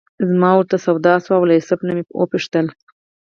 [0.29, 2.65] زما ورته سودا شوه او له یوسف نه مې وپوښتل.